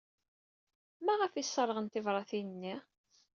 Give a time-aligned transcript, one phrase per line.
[1.05, 2.75] Maɣef ay sserɣen tibṛatin-nni?